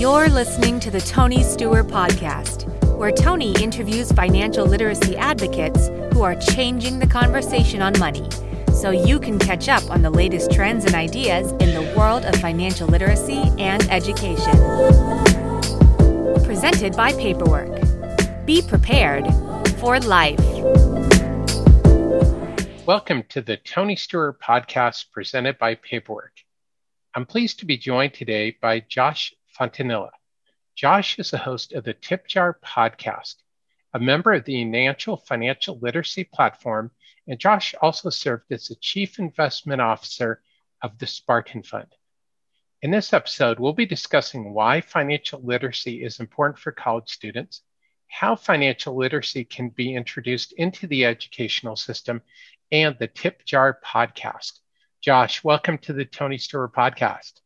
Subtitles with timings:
[0.00, 2.64] You're listening to the Tony Steuer Podcast,
[2.96, 8.26] where Tony interviews financial literacy advocates who are changing the conversation on money
[8.72, 12.34] so you can catch up on the latest trends and ideas in the world of
[12.36, 14.54] financial literacy and education.
[16.44, 17.78] Presented by Paperwork.
[18.46, 19.26] Be prepared
[19.80, 20.40] for life.
[22.86, 26.32] Welcome to the Tony Steuer podcast presented by Paperwork.
[27.14, 30.08] I'm pleased to be joined today by Josh Fontanilla.
[30.74, 33.34] Josh is the host of the Tip Jar podcast,
[33.92, 36.90] a member of the YouNancial Financial Literacy Platform,
[37.28, 40.40] and Josh also served as the Chief Investment Officer
[40.80, 41.94] of the Spartan Fund.
[42.80, 47.60] In this episode, we'll be discussing why financial literacy is important for college students,
[48.08, 52.22] how financial literacy can be introduced into the educational system,
[52.72, 54.60] and the Tip Jar podcast.
[55.02, 57.42] Josh, welcome to the Tony Steuer podcast.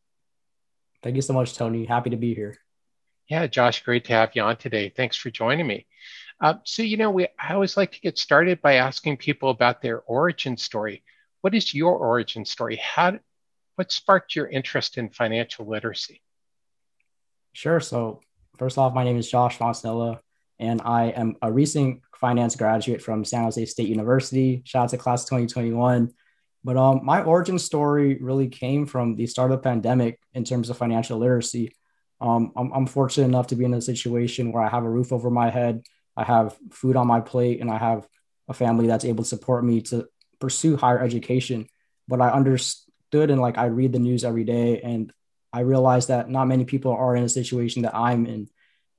[1.04, 1.84] Thank you so much, Tony.
[1.84, 2.56] Happy to be here.
[3.28, 4.88] Yeah, Josh, great to have you on today.
[4.88, 5.86] Thanks for joining me.
[6.40, 9.82] Uh, so, you know, we, I always like to get started by asking people about
[9.82, 11.04] their origin story.
[11.42, 12.76] What is your origin story?
[12.76, 13.18] How,
[13.74, 16.22] what sparked your interest in financial literacy?
[17.52, 17.80] Sure.
[17.80, 18.22] So,
[18.56, 20.20] first off, my name is Josh Fontanilla,
[20.58, 24.62] and I am a recent finance graduate from San Jose State University.
[24.64, 26.10] Shout out to class 2021.
[26.64, 30.70] But um, my origin story really came from the start of the pandemic in terms
[30.70, 31.72] of financial literacy.
[32.20, 35.12] Um, I'm, I'm fortunate enough to be in a situation where I have a roof
[35.12, 35.82] over my head,
[36.16, 38.08] I have food on my plate, and I have
[38.48, 40.08] a family that's able to support me to
[40.40, 41.66] pursue higher education.
[42.08, 45.12] But I understood and like I read the news every day, and
[45.52, 48.48] I realized that not many people are in a situation that I'm in.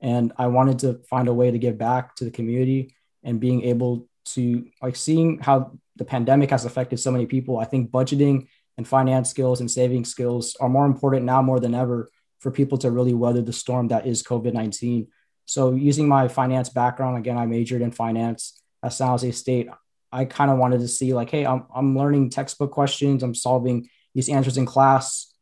[0.00, 2.94] And I wanted to find a way to give back to the community
[3.24, 7.58] and being able to like seeing how the pandemic has affected so many people.
[7.58, 11.74] I think budgeting and finance skills and saving skills are more important now more than
[11.74, 12.08] ever
[12.40, 15.08] for people to really weather the storm that is COVID 19.
[15.46, 19.68] So, using my finance background, again, I majored in finance at San Jose State.
[20.12, 23.88] I kind of wanted to see, like, hey, I'm, I'm learning textbook questions, I'm solving
[24.14, 25.32] these answers in class.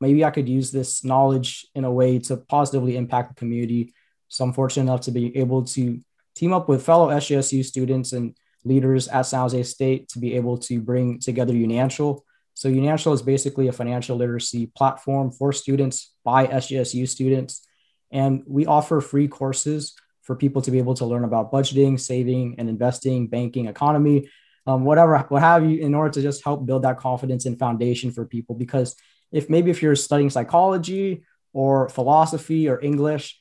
[0.00, 3.94] Maybe I could use this knowledge in a way to positively impact the community.
[4.28, 6.00] So, I'm fortunate enough to be able to
[6.34, 10.58] team up with fellow SJSU students and leaders at San Jose State to be able
[10.58, 12.20] to bring together YouNancial.
[12.54, 17.66] So YouNancial is basically a financial literacy platform for students by SJSU students.
[18.10, 22.56] And we offer free courses for people to be able to learn about budgeting, saving,
[22.58, 24.28] and investing, banking, economy,
[24.66, 28.10] um, whatever, what have you, in order to just help build that confidence and foundation
[28.10, 28.54] for people.
[28.54, 28.94] Because
[29.32, 33.38] if maybe if you're studying psychology or philosophy or English,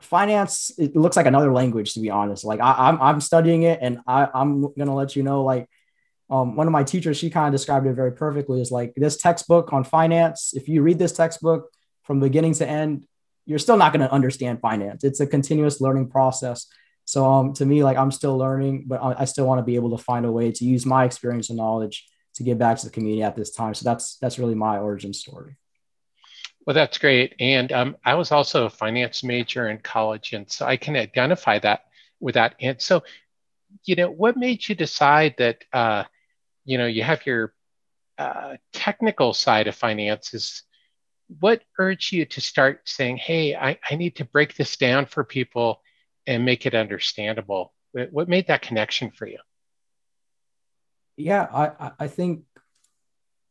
[0.00, 2.44] finance it looks like another language to be honest.
[2.44, 5.68] Like I, am I'm, I'm studying it and I, i'm gonna let you know like
[6.28, 9.16] um, one of my teachers she kind of described it very perfectly is like this
[9.16, 11.70] textbook on finance if you read this textbook
[12.02, 13.06] from beginning to end
[13.46, 15.04] you're still not going to understand finance.
[15.04, 16.66] It's a continuous learning process.
[17.04, 19.76] So um, to me like i'm still learning but i, I still want to be
[19.76, 22.86] able to find a way to use my experience and knowledge to give back to
[22.86, 23.74] the community at this time.
[23.74, 25.56] So that's that's really my origin story
[26.66, 27.36] well, that's great.
[27.38, 31.60] And um, I was also a finance major in college, and so I can identify
[31.60, 31.82] that
[32.18, 32.56] with that.
[32.60, 33.04] And so,
[33.84, 36.04] you know, what made you decide that, uh,
[36.64, 37.54] you know, you have your
[38.18, 40.64] uh, technical side of finances?
[41.38, 45.22] What urged you to start saying, hey, I, I need to break this down for
[45.22, 45.82] people
[46.26, 47.72] and make it understandable?
[47.92, 49.38] What made that connection for you?
[51.16, 52.42] Yeah, I, I think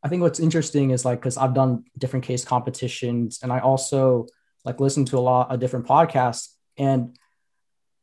[0.06, 4.26] I think what's interesting is like because I've done different case competitions and I also
[4.64, 7.18] like listen to a lot of different podcasts and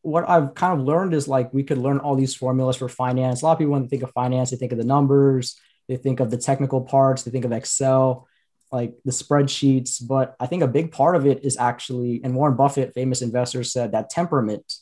[0.01, 3.41] what I've kind of learned is like we could learn all these formulas for finance.
[3.41, 5.95] A lot of people when they think of finance, they think of the numbers, they
[5.95, 8.27] think of the technical parts, they think of Excel,
[8.69, 10.05] like the spreadsheets.
[10.05, 13.63] But I think a big part of it is actually, and Warren Buffett, famous investor,
[13.63, 14.73] said that temperament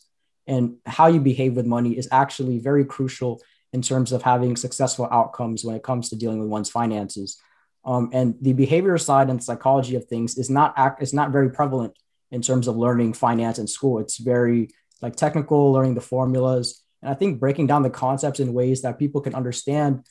[0.48, 3.44] and how you behave with money is actually very crucial
[3.74, 7.42] in terms of having successful outcomes when it comes to dealing with one's finances.
[7.86, 11.50] Um, and the behavior side and psychology of things is not act, is not very
[11.50, 11.98] prevalent
[12.30, 14.00] in terms of learning finance in school.
[14.00, 14.70] It's very
[15.02, 19.00] like technical, learning the formulas, and I think breaking down the concepts in ways that
[19.00, 20.06] people can understand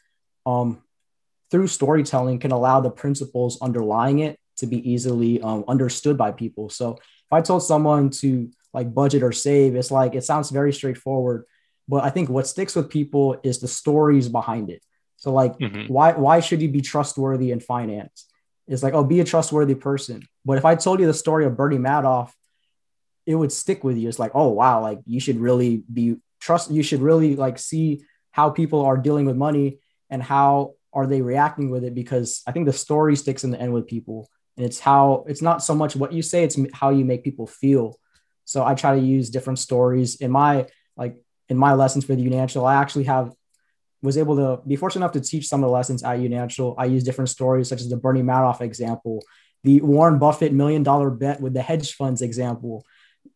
[0.46, 0.82] um,
[1.50, 6.68] through storytelling can allow the principles underlying it to be easily um, understood by people.
[6.68, 10.72] So if I told someone to like budget or save, it's like it sounds very
[10.72, 11.44] straightforward,
[11.90, 14.82] but I think what sticks with people is the stories behind it.
[15.16, 15.92] So like mm-hmm.
[15.92, 18.26] why why should you be trustworthy in finance?
[18.68, 20.22] It's like, oh, be a trustworthy person.
[20.44, 22.30] But if I told you the story of Bernie Madoff,
[23.26, 24.08] it would stick with you.
[24.08, 28.04] It's like, oh wow, like you should really be trust, you should really like see
[28.30, 32.52] how people are dealing with money and how are they reacting with it because I
[32.52, 35.74] think the story sticks in the end with people and it's how it's not so
[35.74, 37.98] much what you say it's how you make people feel
[38.44, 40.66] so i try to use different stories in my
[40.96, 41.16] like
[41.50, 43.32] in my lessons for the YouNancial i actually have
[44.02, 46.86] was able to be fortunate enough to teach some of the lessons at YouNancial i
[46.86, 49.22] use different stories such as the bernie madoff example
[49.64, 52.84] the warren buffett million dollar bet with the hedge funds example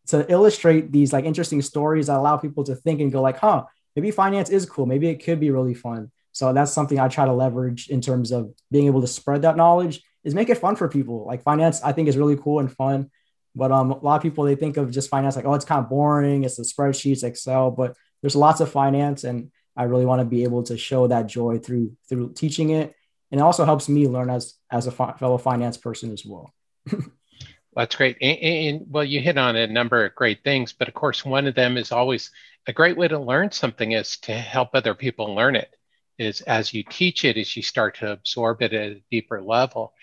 [0.07, 3.63] to illustrate these like interesting stories that allow people to think and go like huh
[3.95, 7.25] maybe finance is cool maybe it could be really fun so that's something i try
[7.25, 10.75] to leverage in terms of being able to spread that knowledge is make it fun
[10.75, 11.23] for people.
[11.25, 13.09] Like finance, I think is really cool and fun.
[13.55, 15.81] But um, a lot of people they think of just finance like, oh, it's kind
[15.81, 16.43] of boring.
[16.43, 17.95] It's the spreadsheets, Excel, but
[18.25, 21.59] there's lots of finance, and I really want to be able to show that joy
[21.59, 22.95] through through teaching it,
[23.29, 26.51] and it also helps me learn as as a fi- fellow finance person as well.
[27.75, 28.17] That's great.
[28.19, 31.45] And, and, well, you hit on a number of great things, but of course, one
[31.45, 32.31] of them is always
[32.65, 35.69] a great way to learn something is to help other people learn it
[36.17, 39.93] is as you teach it, as you start to absorb it at a deeper level.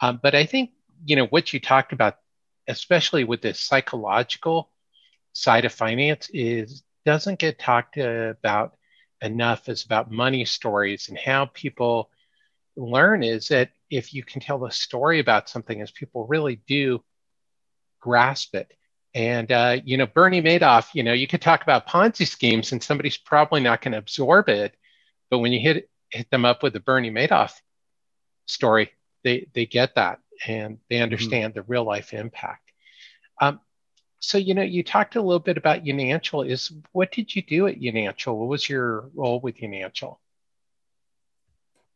[0.00, 0.70] Um, but I think,
[1.04, 2.16] you know, what you talked about,
[2.68, 4.70] especially with the psychological
[5.34, 8.76] side of finance, is doesn't get talked about
[9.22, 12.10] enough is about money stories and how people
[12.76, 17.02] learn is that if you can tell a story about something as people really do
[18.00, 18.70] grasp it
[19.14, 22.82] and uh, you know bernie madoff you know you could talk about ponzi schemes and
[22.82, 24.76] somebody's probably not going to absorb it
[25.30, 27.52] but when you hit hit them up with the Bernie Madoff
[28.46, 28.90] story,
[29.24, 31.04] they they get that and they mm-hmm.
[31.04, 31.60] understand mm-hmm.
[31.60, 32.70] the real life impact.
[33.40, 33.60] Um,
[34.20, 36.48] so you know, you talked a little bit about YouNancial.
[36.48, 38.36] Is what did you do at YouNancial?
[38.36, 40.16] What was your role with YouNancial?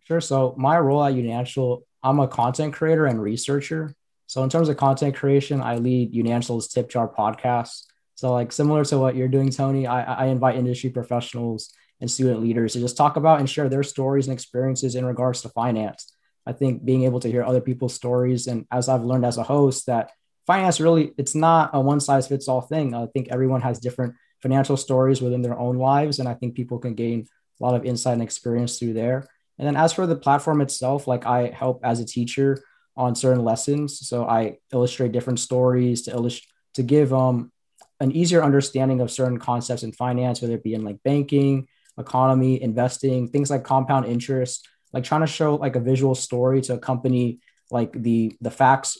[0.05, 0.21] Sure.
[0.21, 3.95] So my role at YouNancial, I'm a content creator and researcher.
[4.27, 7.85] So in terms of content creation, I lead YouNancial's Tip Jar podcast.
[8.15, 12.41] So like similar to what you're doing, Tony, I, I invite industry professionals and student
[12.41, 16.13] leaders to just talk about and share their stories and experiences in regards to finance.
[16.47, 19.43] I think being able to hear other people's stories, and as I've learned as a
[19.43, 20.11] host, that
[20.51, 22.87] finance really it's not a one size fits all thing.
[22.93, 26.79] I think everyone has different financial stories within their own lives, and I think people
[26.85, 27.19] can gain
[27.61, 29.19] a lot of insight and experience through there.
[29.59, 32.49] And then as for the platform itself, like I help as a teacher
[32.97, 34.41] on certain lessons, so I
[34.73, 37.53] illustrate different stories to illustrate to give um
[38.01, 42.61] an easier understanding of certain concepts in finance, whether it be in like banking, economy,
[42.61, 47.39] investing, things like compound interest, like trying to show like a visual story to accompany
[47.71, 48.99] like the the facts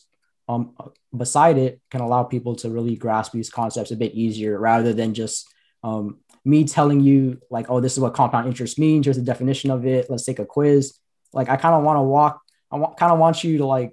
[0.51, 0.75] um
[1.17, 5.15] beside it can allow people to really grasp these concepts a bit easier rather than
[5.15, 5.49] just
[5.85, 9.71] um me telling you like oh this is what compound interest means here's the definition
[9.71, 10.99] of it let's take a quiz
[11.33, 12.41] like i kind of want to walk
[12.73, 13.93] i kind of want you to like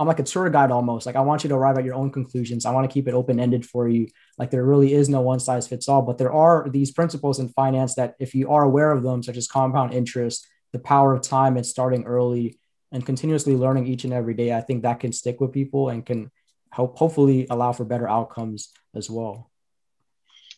[0.00, 1.04] I'm like a tour guide almost.
[1.04, 2.64] Like I want you to arrive at your own conclusions.
[2.64, 4.08] I want to keep it open ended for you.
[4.38, 7.50] Like there really is no one size fits all, but there are these principles in
[7.50, 11.20] finance that if you are aware of them, such as compound interest, the power of
[11.20, 12.58] time and starting early
[12.92, 16.04] and continuously learning each and every day, I think that can stick with people and
[16.04, 16.30] can
[16.70, 19.50] help hopefully allow for better outcomes as well.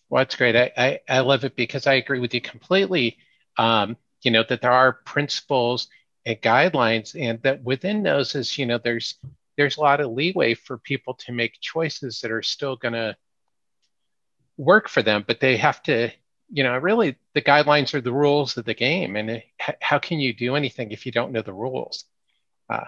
[0.09, 0.57] Well, that's great.
[0.57, 3.19] I, I, I love it because I agree with you completely.
[3.59, 5.89] Um, you know, that there are principles
[6.25, 9.17] and guidelines and that within those is you know there's
[9.57, 13.17] there's a lot of leeway for people to make choices that are still going to
[14.57, 16.11] work for them but they have to
[16.51, 19.43] you know really the guidelines are the rules of the game and
[19.81, 22.05] how can you do anything if you don't know the rules
[22.73, 22.87] uh,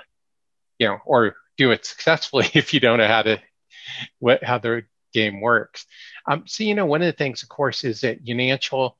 [0.78, 3.40] you know or do it successfully if you don't know how to
[4.18, 4.82] what how the
[5.12, 5.86] game works
[6.26, 8.92] um, so you know one of the things of course is that YouNancial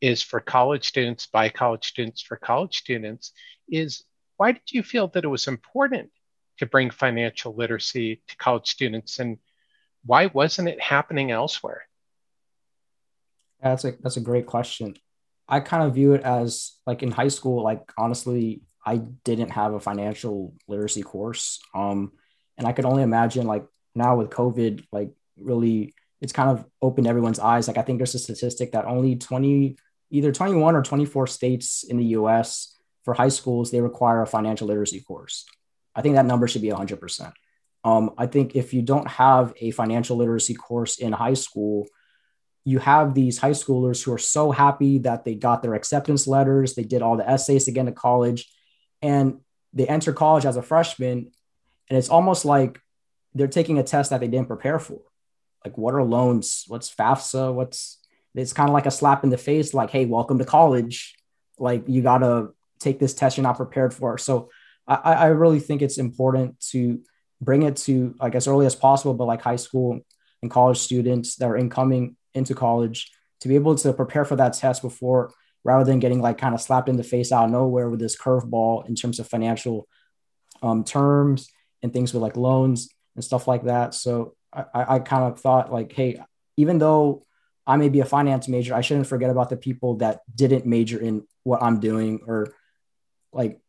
[0.00, 3.32] is for college students by college students for college students
[3.68, 4.04] is
[4.36, 6.10] why did you feel that it was important
[6.58, 9.38] to bring financial literacy to college students and
[10.06, 11.82] why wasn't it happening elsewhere?
[13.60, 14.94] That's a that's a great question.
[15.48, 19.74] I kind of view it as like in high school, like honestly, I didn't have
[19.74, 21.60] a financial literacy course.
[21.74, 22.12] Um,
[22.56, 23.66] and I could only imagine like
[23.96, 27.66] now with COVID, like really it's kind of opened everyone's eyes.
[27.66, 29.76] Like I think there's a statistic that only 20,
[30.10, 34.68] either 21 or 24 states in the US for high schools, they require a financial
[34.68, 35.44] literacy course.
[35.94, 37.32] I think that number should be 100%.
[37.84, 41.86] Um, I think if you don't have a financial literacy course in high school,
[42.64, 46.74] you have these high schoolers who are so happy that they got their acceptance letters,
[46.74, 48.48] they did all the essays to get into college,
[49.06, 49.40] and
[49.72, 51.30] they enter college as a freshman.
[51.88, 52.80] And it's almost like
[53.34, 55.00] they're taking a test that they didn't prepare for.
[55.64, 56.64] Like, what are loans?
[56.66, 57.54] What's FAFSA?
[57.54, 57.98] What's
[58.34, 61.14] it's kind of like a slap in the face, like, hey, welcome to college.
[61.58, 64.18] Like, you got to take this test you're not prepared for.
[64.18, 64.50] So
[64.86, 67.00] I, I really think it's important to
[67.40, 70.00] bring it to like as early as possible, but like high school
[70.42, 73.10] and college students that are incoming into college
[73.40, 75.32] to be able to prepare for that test before
[75.66, 78.16] rather than getting like kind of slapped in the face out of nowhere with this
[78.16, 79.88] curveball in terms of financial
[80.62, 81.50] um, terms
[81.82, 83.92] and things with like loans and stuff like that.
[83.92, 86.22] So I, I kind of thought like, hey,
[86.56, 87.26] even though
[87.66, 91.00] I may be a finance major, I shouldn't forget about the people that didn't major
[91.00, 92.54] in what I'm doing or
[93.32, 93.60] like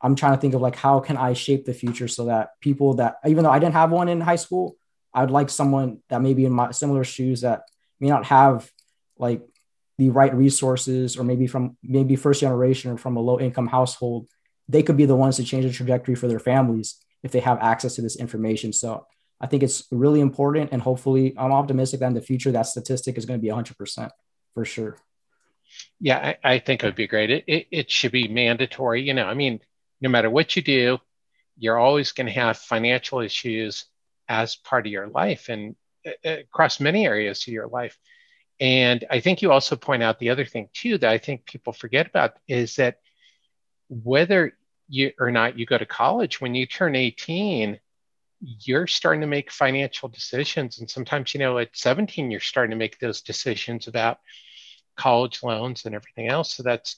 [0.00, 2.94] I'm trying to think of like how can I shape the future so that people
[2.94, 4.76] that even though I didn't have one in high school,
[5.12, 7.64] I'd like someone that maybe in my similar shoes that
[8.00, 8.70] may not have
[9.18, 9.42] like
[10.00, 14.26] the right resources or maybe from maybe first generation or from a low income household,
[14.66, 17.58] they could be the ones to change the trajectory for their families if they have
[17.60, 18.72] access to this information.
[18.72, 19.06] So
[19.42, 20.70] I think it's really important.
[20.72, 24.10] And hopefully, I'm optimistic that in the future, that statistic is going to be 100%
[24.54, 24.96] for sure.
[26.00, 27.30] Yeah, I, I think it would be great.
[27.30, 29.02] It, it, it should be mandatory.
[29.02, 29.60] You know, I mean,
[30.00, 30.98] no matter what you do,
[31.58, 33.84] you're always going to have financial issues
[34.30, 35.76] as part of your life and
[36.06, 37.98] uh, across many areas of your life.
[38.60, 41.72] And I think you also point out the other thing too that I think people
[41.72, 43.00] forget about is that
[43.88, 44.52] whether
[44.88, 47.80] you or not you go to college, when you turn 18,
[48.40, 50.78] you're starting to make financial decisions.
[50.78, 54.18] And sometimes, you know, at 17, you're starting to make those decisions about
[54.96, 56.54] college loans and everything else.
[56.54, 56.96] So that's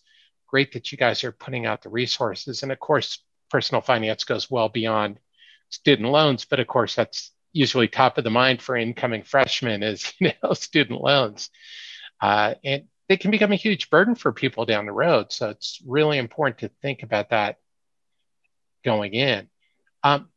[0.48, 2.62] great that you guys are putting out the resources.
[2.62, 5.18] And of course, personal finance goes well beyond
[5.68, 10.12] student loans, but of course, that's usually top of the mind for incoming freshmen is
[10.18, 11.50] you know student loans,
[12.20, 15.32] uh, and they can become a huge burden for people down the road.
[15.32, 17.58] So it's really important to think about that
[18.84, 19.48] going in.
[20.02, 20.28] Um,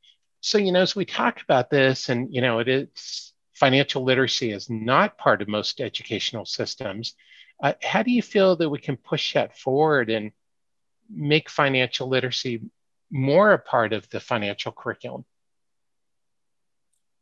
[0.42, 4.52] so you know, as we talk about this, and you know, it is financial literacy
[4.52, 7.16] is not part of most educational systems.
[7.64, 10.32] Uh, how do you feel that we can push that forward and
[11.10, 12.62] make financial literacy
[13.10, 15.24] more a part of the financial curriculum?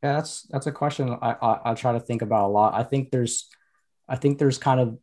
[0.04, 2.74] Yeah, that's that's a question I, I, I try to think about a lot.
[2.74, 3.50] I think there's
[4.08, 5.00] I think there's kind of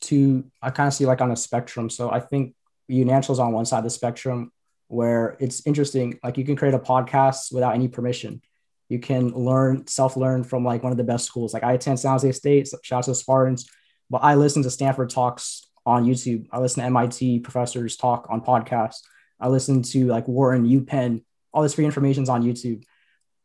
[0.00, 1.90] two I kind of see like on a spectrum.
[1.90, 2.54] So I think
[2.88, 4.52] financial is on one side of the spectrum
[4.86, 6.20] where it's interesting.
[6.22, 8.40] Like you can create a podcast without any permission.
[8.88, 11.52] You can learn self-learn from like one of the best schools.
[11.52, 13.68] Like I attend San Jose State, shout out to Spartans,
[14.08, 16.46] but I listen to Stanford talks on YouTube.
[16.52, 19.00] I listen to MIT professors talk on podcasts.
[19.40, 22.84] I listen to like Wharton, UPenn, all this free information is on YouTube.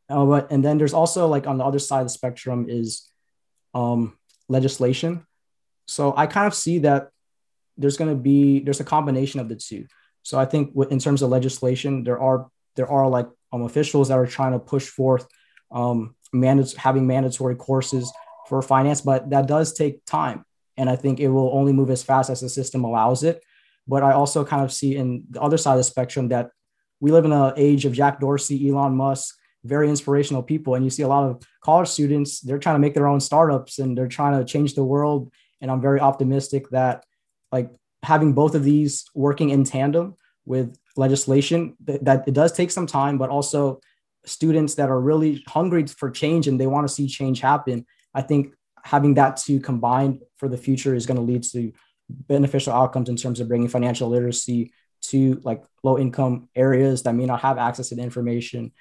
[0.10, 3.10] Uh, but and then there's also like on the other side of the spectrum is
[3.74, 4.18] um,
[4.48, 5.26] legislation.
[5.88, 7.10] So I kind of see that
[7.78, 9.86] there's going to be there's a combination of the two.
[10.24, 14.18] So I think in terms of legislation, there are there are like um, officials that
[14.18, 15.28] are trying to push forth
[15.72, 18.12] um, mandates having mandatory courses
[18.48, 20.46] for finance, but that does take time,
[20.78, 23.42] and I think it will only move as fast as the system allows it.
[23.88, 26.52] But I also kind of see in the other side of the spectrum that
[27.00, 30.90] we live in an age of Jack Dorsey, Elon Musk, very inspirational people, and you
[30.90, 32.42] see a lot of college students.
[32.42, 35.32] They're trying to make their own startups and they're trying to change the world.
[35.62, 37.06] And I'm very optimistic that
[37.52, 37.72] like
[38.04, 40.16] having both of these working in tandem
[40.46, 43.80] with legislation that, that it does take some time, but also
[44.26, 47.86] students that are really hungry for change and they want to see change happen.
[48.14, 48.54] I think
[48.84, 51.72] having that to combine for the future is going to lead to
[52.10, 57.26] beneficial outcomes in terms of bringing financial literacy to like low income areas that may
[57.26, 58.72] not have access to the information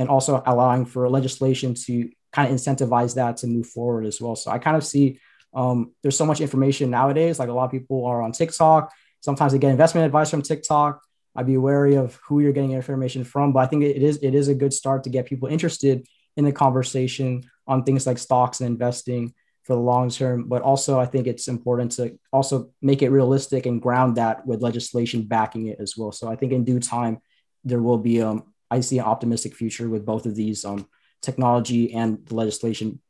[0.00, 4.34] and also allowing for legislation to kind of incentivize that to move forward as well.
[4.34, 5.20] So I kind of see
[5.52, 7.38] um, there's so much information nowadays.
[7.38, 8.92] Like a lot of people are on TikTok.
[9.20, 11.02] Sometimes they get investment advice from TikTok.
[11.36, 14.34] I'd be wary of who you're getting information from, but I think it is it
[14.34, 18.60] is a good start to get people interested in the conversation on things like stocks
[18.60, 20.48] and investing for the long term.
[20.48, 24.62] But also, I think it's important to also make it realistic and ground that with
[24.62, 26.10] legislation backing it as well.
[26.10, 27.20] So I think in due time
[27.64, 30.88] there will be um, I see an optimistic future with both of these um,
[31.22, 33.00] technology and the legislation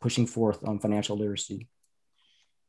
[0.00, 1.68] pushing forth on um, financial literacy.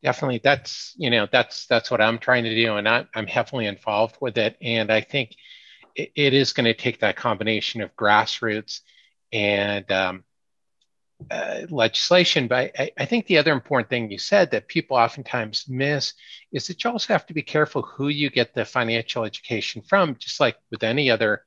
[0.02, 0.42] Definitely.
[0.44, 4.18] That's you know that's that's what i'm trying to do and I, am heavily involved
[4.22, 5.36] with it and i think
[5.96, 8.82] it, it is going to take that combination of grassroots
[9.32, 10.24] and um,
[11.30, 15.66] uh, legislation but I, I, think the other important thing you said that people oftentimes
[15.68, 16.14] miss
[16.54, 20.16] is that you also have to be careful who you get the financial education from
[20.16, 21.44] just like with any other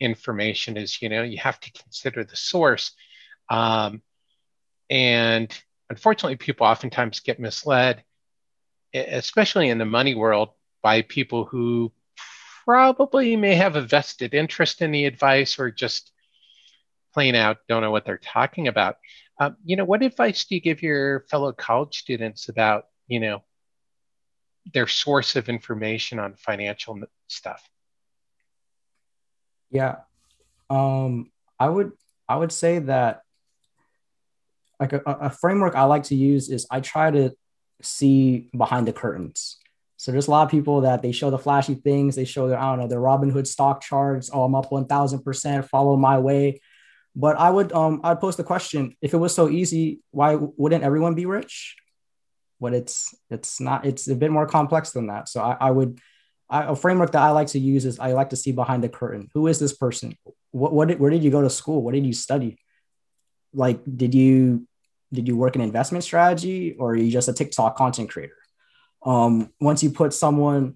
[0.00, 2.92] information is you know you have to consider the source
[3.48, 4.02] um,
[4.90, 5.56] and
[5.90, 8.04] unfortunately, people oftentimes get misled,
[8.94, 10.50] especially in the money world,
[10.82, 11.92] by people who
[12.64, 16.12] probably may have a vested interest in the advice or just
[17.14, 18.96] plain out don't know what they're talking about.
[19.40, 23.42] Um, you know, what advice do you give your fellow college students about, you know,
[24.72, 26.98] their source of information on financial
[27.28, 27.62] stuff?
[29.70, 29.96] Yeah,
[30.70, 31.92] um, I would
[32.28, 33.22] I would say that
[34.78, 37.32] like a, a framework I like to use is I try to
[37.82, 39.58] see behind the curtains.
[39.96, 42.16] So there's a lot of people that they show the flashy things.
[42.16, 44.30] They show their, I don't know, their Robinhood stock charts.
[44.32, 46.60] Oh, I'm up 1000%, follow my way.
[47.14, 50.84] But I would, um, I'd post the question, if it was so easy, why wouldn't
[50.84, 51.76] everyone be rich?
[52.60, 55.30] But it's, it's not, it's a bit more complex than that.
[55.30, 55.98] So I, I would,
[56.48, 58.88] I, a framework that I like to use is I like to see behind the
[58.88, 59.28] curtain.
[59.34, 60.16] Who is this person?
[60.52, 61.82] What, what did, where did you go to school?
[61.82, 62.58] What did you study?
[63.52, 64.66] Like, did you,
[65.12, 68.36] did you work in investment strategy or are you just a TikTok content creator?
[69.06, 70.74] um, once you put someone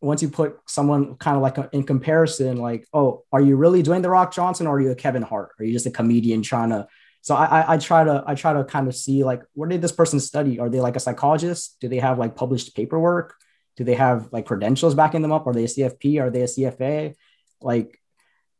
[0.00, 3.82] once you put someone kind of like a, in comparison like oh are you really
[3.82, 6.42] doing the rock johnson or are you a kevin hart are you just a comedian
[6.42, 6.86] trying to
[7.20, 9.82] so I, I, I try to i try to kind of see like what did
[9.82, 13.34] this person study are they like a psychologist do they have like published paperwork
[13.78, 16.46] do they have like credentials backing them up are they a cfp are they a
[16.46, 17.14] cfa
[17.62, 17.98] like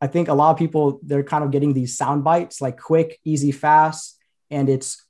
[0.01, 3.19] i think a lot of people they're kind of getting these sound bites like quick
[3.25, 4.19] easy fast
[4.51, 5.05] and it's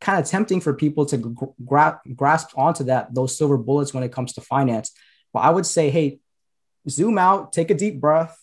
[0.00, 1.18] kind of tempting for people to
[1.64, 4.92] gra- grasp onto that those silver bullets when it comes to finance.
[5.32, 6.20] But I would say, hey,
[6.88, 8.36] zoom out, take a deep breath,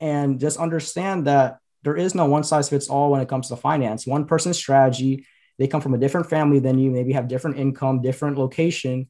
[0.00, 3.56] and just understand that there is no one size fits all when it comes to
[3.56, 4.06] finance.
[4.06, 5.26] One person's strategy,
[5.58, 9.08] they come from a different family than you, maybe have different income, different location.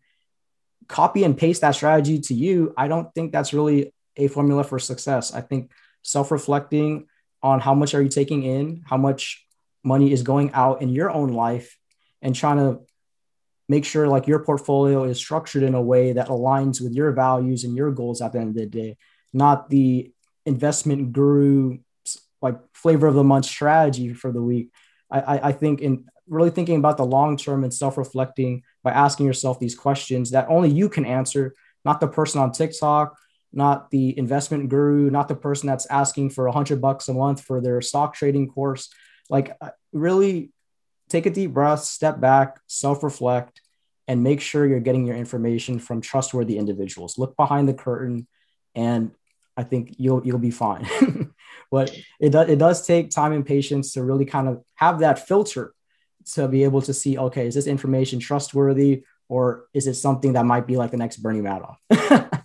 [0.90, 2.74] Copy and paste that strategy to you.
[2.76, 5.32] I don't think that's really a formula for success.
[5.32, 5.70] I think
[6.02, 7.06] self-reflecting
[7.42, 9.46] on how much are you taking in, how much
[9.84, 11.78] money is going out in your own life
[12.20, 12.80] and trying to
[13.70, 17.62] make sure like your portfolio is structured in a way that aligns with your values
[17.62, 18.96] and your goals at the end of the day
[19.32, 20.12] not the
[20.44, 21.78] investment guru
[22.42, 24.72] like flavor of the month strategy for the week
[25.10, 29.26] i i, I think in really thinking about the long term and self-reflecting by asking
[29.26, 33.16] yourself these questions that only you can answer not the person on tiktok
[33.52, 37.42] not the investment guru not the person that's asking for a hundred bucks a month
[37.42, 38.88] for their stock trading course
[39.30, 40.50] like uh, really
[41.10, 43.60] take a deep breath, step back, self reflect,
[44.08, 47.18] and make sure you're getting your information from trustworthy individuals.
[47.18, 48.26] Look behind the curtain,
[48.74, 49.10] and
[49.56, 50.88] I think you'll you'll be fine.
[51.70, 55.26] but it does it does take time and patience to really kind of have that
[55.28, 55.74] filter
[56.32, 60.44] to be able to see okay is this information trustworthy or is it something that
[60.44, 61.76] might be like the next Bernie Madoff?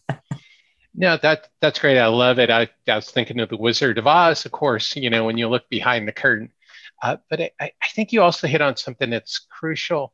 [0.93, 1.97] no, that that's great.
[1.97, 2.51] I love it.
[2.51, 4.95] I, I was thinking of the Wizard of Oz, of course.
[4.95, 6.51] You know, when you look behind the curtain,
[7.01, 10.13] uh, but I, I think you also hit on something that's crucial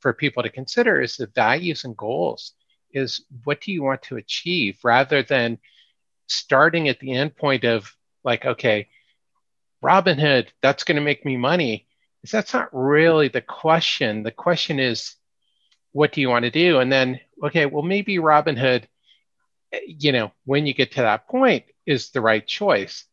[0.00, 2.52] for people to consider is the values and goals
[2.92, 5.58] is what do you want to achieve rather than
[6.26, 8.88] starting at the end point of like okay
[9.84, 11.86] robinhood that's going to make me money
[12.22, 15.14] is that's not really the question the question is
[15.92, 18.84] what do you want to do and then okay well maybe robinhood
[19.86, 23.04] you know when you get to that point is the right choice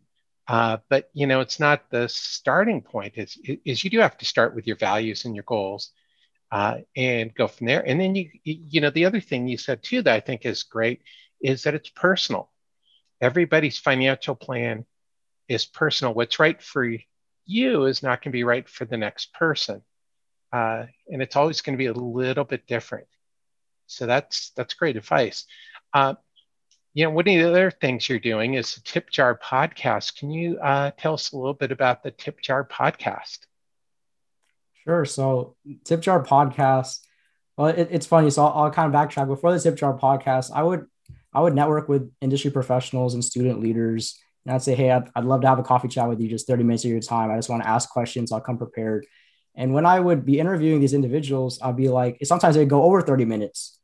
[0.47, 3.13] uh, but you know, it's not the starting point.
[3.17, 5.91] Is is you do have to start with your values and your goals,
[6.51, 7.85] uh, and go from there.
[7.85, 10.63] And then you you know the other thing you said too that I think is
[10.63, 11.01] great
[11.41, 12.49] is that it's personal.
[13.19, 14.85] Everybody's financial plan
[15.49, 16.13] is personal.
[16.13, 16.87] What's right for
[17.47, 19.81] you is not going to be right for the next person,
[20.53, 23.07] uh, and it's always going to be a little bit different.
[23.87, 25.45] So that's that's great advice.
[25.93, 26.15] Uh,
[26.93, 30.17] you know, one of the other things you're doing is the Tip Jar podcast.
[30.17, 33.39] Can you uh, tell us a little bit about the Tip Jar podcast?
[34.83, 35.05] Sure.
[35.05, 36.99] So, Tip Jar podcast.
[37.55, 38.29] Well, it, it's funny.
[38.29, 39.27] So I'll, I'll, kind of backtrack.
[39.27, 40.87] Before the Tip Jar podcast, I would
[41.33, 45.25] I would network with industry professionals and student leaders, and I'd say, hey, I'd, I'd
[45.25, 47.29] love to have a coffee chat with you, just 30 minutes of your time.
[47.29, 48.31] I just want to ask questions.
[48.31, 49.05] I'll come prepared.
[49.55, 53.01] And when I would be interviewing these individuals, I'd be like, sometimes they'd go over
[53.01, 53.77] 30 minutes,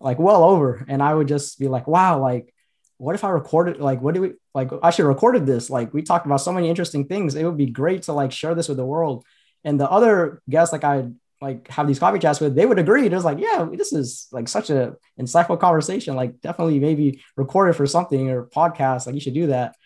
[0.00, 0.86] like well over.
[0.88, 2.54] And I would just be like, wow, like
[2.96, 5.92] what if I recorded like what do we like I should have recorded this like
[5.92, 8.68] we talked about so many interesting things it would be great to like share this
[8.68, 9.22] with the world
[9.64, 11.08] and the other guests like I
[11.42, 14.28] like have these coffee chats with they would agree it was like yeah this is
[14.32, 19.14] like such a insightful conversation like definitely maybe record it for something or podcast like
[19.14, 19.76] you should do that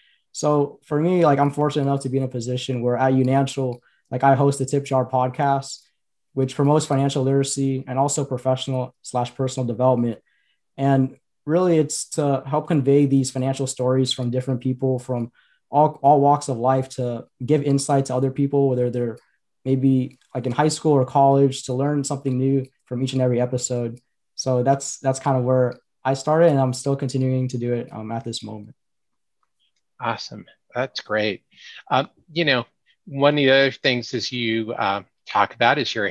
[0.41, 3.81] so for me like I'm fortunate enough to be in a position where at YouNancial
[4.11, 5.81] like I host the Tip Jar podcast
[6.33, 10.19] which promotes financial literacy and also professional slash personal development.
[10.79, 15.31] And really it's to help convey these financial stories from different people from
[15.69, 19.19] all, all walks of life to give insight to other people whether they're
[19.67, 23.43] maybe like in high school or college to learn something new from each and every
[23.43, 24.01] episode.
[24.37, 27.93] So that's that's kind of where i started and i'm still continuing to do it
[27.93, 28.75] um, at this moment
[30.01, 31.43] awesome that's great
[31.91, 32.65] um, you know
[33.11, 36.11] one of the other things is you uh, talk about is your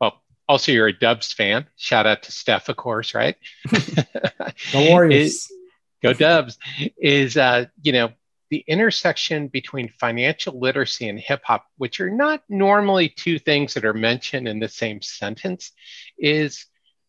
[0.00, 1.66] well, also you're a Dubs fan.
[1.76, 3.36] Shout out to Steph, of course, right?
[3.70, 5.48] the Warriors.
[6.02, 6.58] Go Dubs.
[6.96, 8.12] Is uh, you know
[8.48, 13.84] the intersection between financial literacy and hip hop, which are not normally two things that
[13.84, 15.72] are mentioned in the same sentence,
[16.18, 16.66] is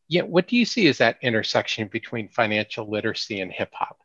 [0.10, 3.98] yeah, what do you see as that intersection between financial literacy and hip hop?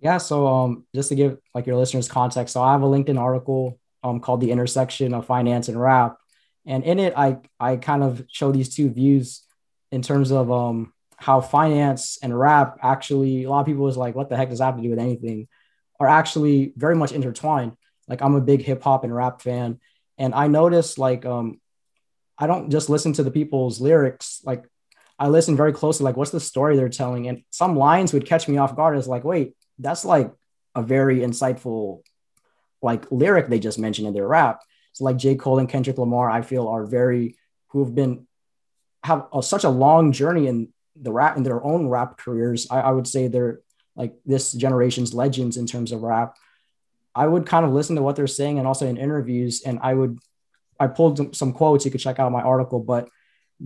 [0.00, 3.18] Yeah, so um, just to give like your listeners context, so I have a LinkedIn
[3.18, 6.16] article um, called "The Intersection of Finance and Rap,"
[6.66, 9.42] and in it, I I kind of show these two views
[9.90, 14.14] in terms of um how finance and rap actually a lot of people is like,
[14.14, 15.48] what the heck does that have to do with anything?
[15.98, 17.72] Are actually very much intertwined.
[18.06, 19.80] Like I'm a big hip hop and rap fan,
[20.16, 21.60] and I noticed like um
[22.38, 24.40] I don't just listen to the people's lyrics.
[24.44, 24.64] Like
[25.18, 28.46] I listen very closely, like what's the story they're telling, and some lines would catch
[28.46, 28.96] me off guard.
[28.96, 30.32] It's like, wait, that's like
[30.74, 32.02] a very insightful
[32.82, 34.62] like lyric they just mentioned in their rap.
[34.92, 35.34] So like J.
[35.34, 37.36] Cole and Kendrick Lamar, I feel are very
[37.68, 38.26] who have been
[39.04, 42.66] have a, such a long journey in the rap in their own rap careers.
[42.70, 43.60] I, I would say they're
[43.96, 46.36] like this generation's legends in terms of rap.
[47.14, 49.94] I would kind of listen to what they're saying and also in interviews, and I
[49.94, 50.18] would
[50.78, 51.84] I pulled some quotes.
[51.84, 53.08] You could check out my article, but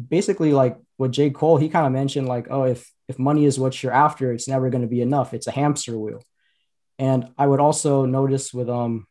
[0.08, 1.30] basically, like with J.
[1.30, 4.48] Cole, he kind of mentioned like, oh, if if money is what you're after, it's
[4.48, 5.34] never going to be enough.
[5.34, 6.22] It's a hamster wheel.
[6.98, 9.06] And I would also notice with um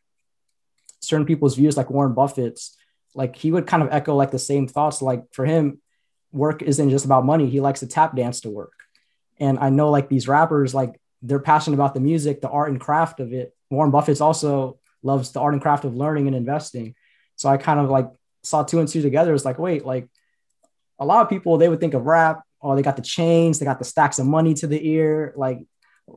[1.00, 2.76] certain people's views, like Warren Buffett's,
[3.14, 5.02] like he would kind of echo like the same thoughts.
[5.02, 5.82] Like for him,
[6.32, 7.50] work isn't just about money.
[7.50, 8.72] He likes to tap dance to work.
[9.38, 12.80] And I know like these rappers, like they're passionate about the music, the art and
[12.80, 13.54] craft of it.
[13.70, 16.94] Warren Buffett's also loves the art and craft of learning and investing.
[17.36, 18.08] So I kind of like
[18.42, 19.34] saw two and two together.
[19.34, 20.08] It's like, wait, like
[20.98, 23.64] a lot of people, they would think of rap, oh, they got the chains, they
[23.64, 25.60] got the stacks of money to the ear, like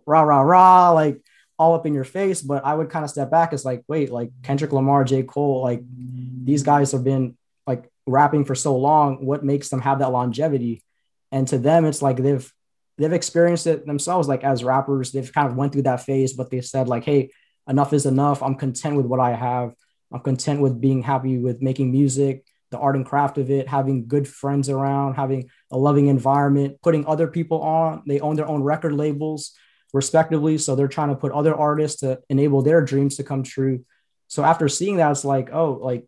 [0.05, 1.21] rah, rah, rah, like
[1.57, 2.41] all up in your face.
[2.41, 3.53] But I would kind of step back.
[3.53, 5.23] It's like, wait, like Kendrick Lamar, J.
[5.23, 5.81] Cole, like
[6.43, 9.25] these guys have been like rapping for so long.
[9.25, 10.83] What makes them have that longevity?
[11.31, 12.51] And to them, it's like they've
[12.97, 16.49] they've experienced it themselves, like as rappers, they've kind of went through that phase, but
[16.49, 17.29] they said, like, hey,
[17.67, 18.41] enough is enough.
[18.41, 19.73] I'm content with what I have.
[20.13, 24.07] I'm content with being happy with making music, the art and craft of it, having
[24.07, 28.03] good friends around, having a loving environment, putting other people on.
[28.05, 29.55] They own their own record labels
[29.93, 30.57] respectively.
[30.57, 33.85] So they're trying to put other artists to enable their dreams to come true.
[34.27, 36.05] So after seeing that, it's like, oh, like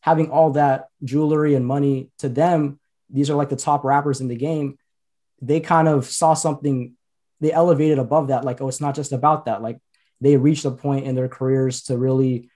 [0.00, 4.28] having all that jewelry and money to them, these are like the top rappers in
[4.28, 4.76] the game.
[5.40, 6.94] They kind of saw something,
[7.40, 8.44] they elevated above that.
[8.44, 9.62] Like, oh, it's not just about that.
[9.62, 9.78] Like
[10.20, 12.50] they reached a point in their careers to really,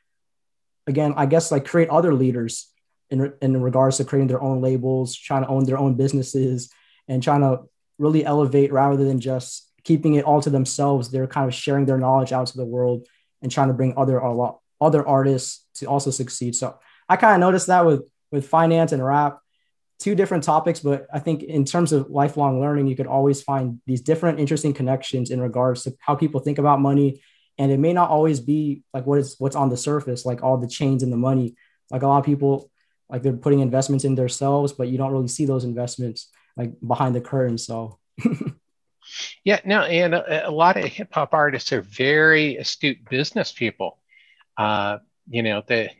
[0.86, 2.68] again, I guess like create other leaders
[3.10, 6.70] in, in regards to creating their own labels, trying to own their own businesses
[7.06, 7.62] and trying to
[7.98, 11.10] really elevate rather than just keeping it all to themselves.
[11.10, 13.06] They're kind of sharing their knowledge out to the world
[13.42, 14.22] and trying to bring other
[14.80, 16.54] other artists to also succeed.
[16.54, 19.38] So I kind of noticed that with with finance and rap,
[19.98, 23.80] two different topics, but I think in terms of lifelong learning, you could always find
[23.86, 27.22] these different interesting connections in regards to how people think about money.
[27.56, 30.58] And it may not always be like what is what's on the surface, like all
[30.58, 31.56] the chains and the money.
[31.90, 32.70] Like a lot of people,
[33.10, 37.14] like they're putting investments in themselves, but you don't really see those investments like behind
[37.14, 37.58] the curtain.
[37.58, 37.98] So
[39.44, 43.98] Yeah, no, and a, a lot of hip hop artists are very astute business people.
[44.56, 45.90] Uh, you know, the,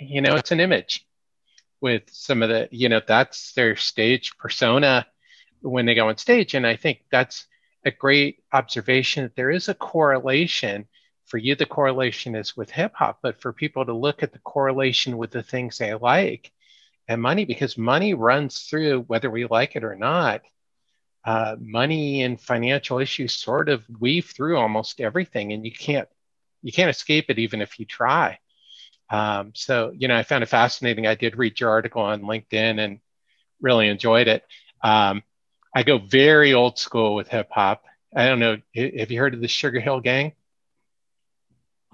[0.00, 1.06] you know, it's an image
[1.80, 5.06] with some of the, you know, that's their stage persona
[5.60, 7.46] when they go on stage, and I think that's
[7.84, 10.86] a great observation that there is a correlation.
[11.26, 14.38] For you, the correlation is with hip hop, but for people to look at the
[14.40, 16.52] correlation with the things they like
[17.08, 20.42] and money, because money runs through whether we like it or not
[21.26, 26.08] uh, money and financial issues sort of weave through almost everything, and you can't
[26.62, 28.38] you can't escape it even if you try.
[29.10, 31.06] Um, so you know, I found it fascinating.
[31.06, 33.00] I did read your article on LinkedIn and
[33.60, 34.44] really enjoyed it.
[34.82, 35.24] Um,
[35.74, 37.84] I go very old school with hip hop.
[38.14, 38.58] I don't know.
[38.74, 40.32] Have you heard of the Sugar Hill Gang?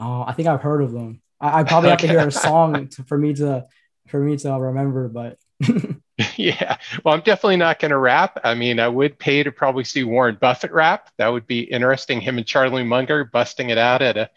[0.02, 1.20] Oh, I think I've heard of them.
[1.40, 3.66] I, I probably have to hear a song to, for me to
[4.08, 5.38] for me to remember, but
[6.36, 6.76] yeah.
[7.04, 8.40] Well, I'm definitely not going to rap.
[8.44, 11.10] I mean, I would pay to probably see Warren Buffett rap.
[11.18, 12.20] That would be interesting.
[12.20, 14.30] Him and Charlie Munger busting it out at a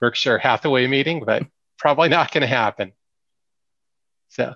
[0.00, 1.44] Berkshire Hathaway meeting, but
[1.78, 2.92] probably not going to happen.
[4.28, 4.54] So,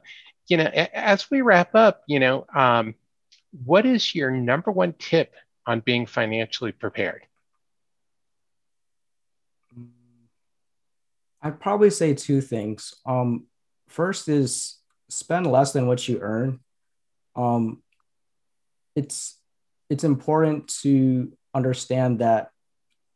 [0.48, 2.94] you know, as we wrap up, you know, um,
[3.64, 5.34] what is your number one tip
[5.66, 7.22] on being financially prepared?
[11.46, 12.92] I'd probably say two things.
[13.06, 13.46] Um,
[13.86, 14.78] first is
[15.08, 16.58] spend less than what you earn.
[17.36, 17.82] Um,
[18.96, 19.38] it's
[19.88, 22.50] it's important to understand that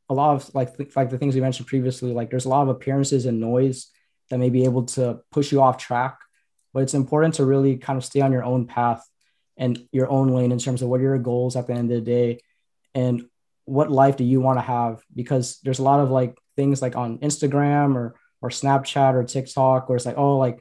[0.09, 2.63] a lot of like th- like the things we mentioned previously, like there's a lot
[2.63, 3.91] of appearances and noise
[4.29, 6.17] that may be able to push you off track,
[6.73, 9.05] but it's important to really kind of stay on your own path
[9.57, 11.97] and your own lane in terms of what are your goals at the end of
[11.97, 12.39] the day
[12.95, 13.25] and
[13.65, 16.97] what life do you want to have because there's a lot of like things like
[17.03, 18.07] on Instagram or
[18.43, 20.59] or Snapchat or TikTok where it's like oh like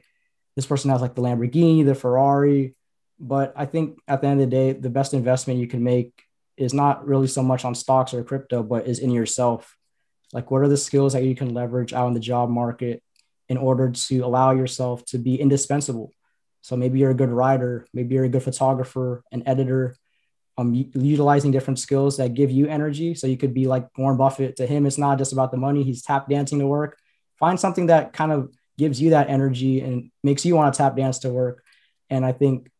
[0.56, 2.74] this person has like the Lamborghini, the Ferrari,
[3.18, 6.12] But I think at the end of the day, the best investment you can make
[6.56, 9.76] is not really so much on stocks or crypto, but is in yourself.
[10.32, 13.02] Like, what are the skills that you can leverage out in the job market
[13.48, 16.12] in order to allow yourself to be indispensable?
[16.62, 19.96] So maybe you're a good writer, maybe you're a good photographer, an editor,
[20.60, 23.14] um, utilizing different skills that give you energy.
[23.14, 24.56] So you could be like Warren Buffett.
[24.56, 25.82] To him, it's not just about the money.
[25.82, 26.98] He's tap dancing to work.
[27.38, 30.96] Find something that kind of gives you that energy and makes you want to tap
[30.96, 31.64] dance to work.
[32.10, 32.70] And I think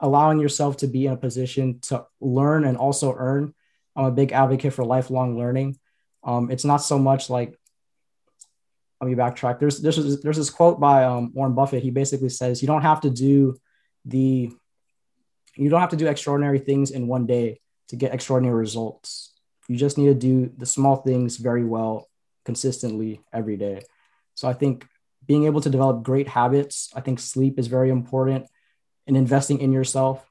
[0.00, 3.54] allowing yourself to be in a position to learn and also earn.
[3.94, 5.78] I'm a big advocate for lifelong learning.
[6.24, 7.56] Um, it's not so much like
[9.00, 9.60] let me backtrack.
[9.60, 11.82] There's there's there's this quote by um, Warren Buffett.
[11.82, 13.56] He basically says you don't have to do
[14.04, 14.50] the
[15.56, 19.32] you don't have to do extraordinary things in one day to get extraordinary results.
[19.68, 22.08] You just need to do the small things very well,
[22.44, 23.82] consistently every day.
[24.34, 24.86] So I think
[25.26, 26.90] being able to develop great habits.
[26.94, 28.46] I think sleep is very important,
[29.06, 30.24] and investing in yourself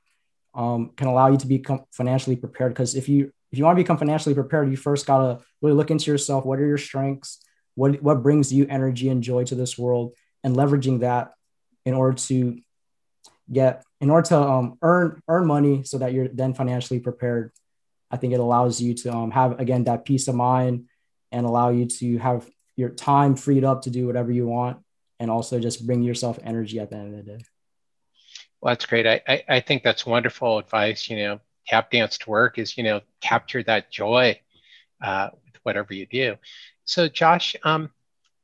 [0.53, 2.73] um, can allow you to become financially prepared.
[2.73, 5.91] Because if you if you want to become financially prepared, you first gotta really look
[5.91, 6.45] into yourself.
[6.45, 7.39] What are your strengths?
[7.75, 11.33] What what brings you energy and joy to this world, and leveraging that
[11.85, 12.59] in order to
[13.51, 17.51] get in order to um, earn earn money so that you're then financially prepared.
[18.11, 20.85] I think it allows you to um, have again that peace of mind
[21.31, 24.77] and allow you to have your time freed up to do whatever you want
[25.19, 27.43] and also just bring yourself energy at the end of the day.
[28.61, 29.07] Well, that's great.
[29.07, 31.09] I, I, I think that's wonderful advice.
[31.09, 34.39] You know, tap dance to work is, you know, capture that joy
[35.03, 36.35] uh, with whatever you do.
[36.85, 37.91] So, Josh, um,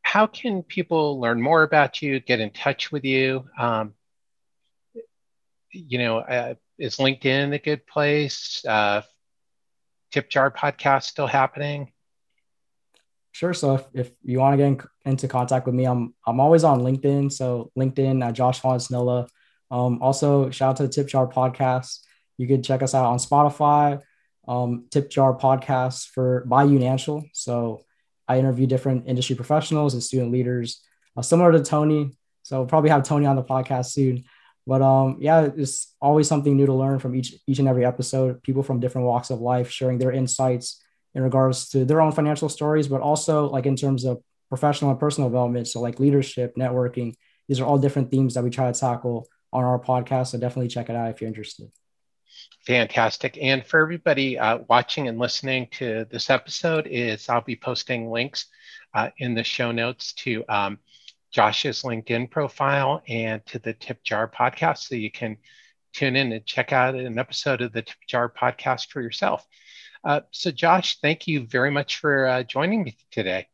[0.02, 3.46] how can people learn more about you, get in touch with you?
[3.58, 3.94] Um,
[5.72, 8.64] you know, uh, is LinkedIn a good place?
[8.68, 9.02] Uh,
[10.12, 11.92] Tip Jar podcast still happening?
[13.32, 13.54] Sure.
[13.54, 14.82] So if, if you want to get in,
[15.12, 17.32] into contact with me, I'm I'm always on LinkedIn.
[17.32, 19.28] So LinkedIn, uh, Josh Fontanilla.
[19.70, 22.00] Um, also, shout out to the Tip Jar podcast.
[22.38, 24.02] You can check us out on Spotify.
[24.48, 27.30] Um, Tip Jar podcast for by YouNancial.
[27.34, 27.86] So
[28.28, 30.82] I interview different industry professionals and student leaders,
[31.16, 32.12] uh, similar to Tony.
[32.44, 34.26] So we'll probably have Tony on the podcast soon.
[34.68, 38.44] But um, yeah, it's always something new to learn from each each and every episode.
[38.44, 40.82] People from different walks of life sharing their insights
[41.14, 45.00] in regards to their own financial stories, but also like in terms of professional and
[45.00, 45.68] personal development.
[45.68, 47.16] So like leadership, networking.
[47.48, 50.28] These are all different themes that we try to tackle on our podcast.
[50.28, 51.72] So definitely check it out if you're interested.
[52.66, 53.38] Fantastic.
[53.42, 58.46] And for everybody uh, watching and listening to this episode, is I'll be posting links
[58.94, 60.80] uh, in the show notes to um,
[61.32, 65.38] Josh's LinkedIn profile and to the Tip Jar podcast, so you can
[65.94, 69.46] tune in and check out an episode of the Tip Jar podcast for yourself.
[70.04, 73.48] Uh, so, Josh, thank you very much for uh, joining me today.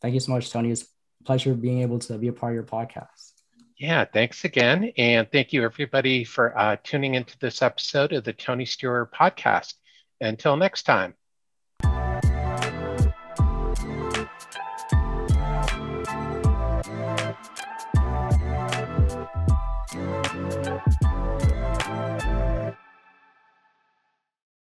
[0.00, 0.70] Thank you so much, Tony.
[0.70, 3.32] It's a pleasure being able to be a part of your podcast.
[3.78, 4.92] Yeah, thanks again.
[4.96, 9.74] And thank you, everybody, for uh, tuning into this episode of the Tony Steuer podcast.
[10.20, 11.14] Until next time.